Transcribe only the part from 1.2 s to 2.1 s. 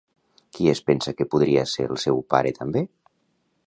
podria ser el